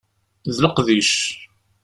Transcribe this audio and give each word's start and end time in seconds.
D 0.47 0.57
leqdic. 0.63 1.13